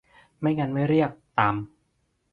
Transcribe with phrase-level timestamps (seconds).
[0.39, 1.55] ไม่งั้นไม่เรียก 'ตำ'